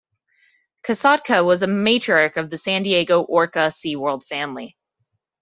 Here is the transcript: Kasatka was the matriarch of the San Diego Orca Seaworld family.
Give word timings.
Kasatka 0.81 1.45
was 1.45 1.59
the 1.59 1.67
matriarch 1.67 2.35
of 2.35 2.49
the 2.49 2.57
San 2.57 2.81
Diego 2.81 3.21
Orca 3.21 3.69
Seaworld 3.69 4.23
family. 4.25 4.75